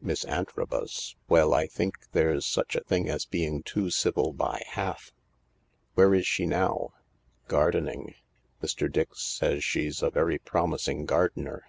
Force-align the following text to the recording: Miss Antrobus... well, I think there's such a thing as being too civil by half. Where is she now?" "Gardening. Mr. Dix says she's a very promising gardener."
Miss 0.00 0.24
Antrobus... 0.24 1.14
well, 1.28 1.52
I 1.52 1.66
think 1.66 2.10
there's 2.12 2.46
such 2.46 2.74
a 2.74 2.80
thing 2.80 3.06
as 3.10 3.26
being 3.26 3.62
too 3.62 3.90
civil 3.90 4.32
by 4.32 4.62
half. 4.68 5.12
Where 5.92 6.14
is 6.14 6.26
she 6.26 6.46
now?" 6.46 6.94
"Gardening. 7.48 8.14
Mr. 8.62 8.90
Dix 8.90 9.20
says 9.20 9.62
she's 9.62 10.02
a 10.02 10.08
very 10.08 10.38
promising 10.38 11.04
gardener." 11.04 11.66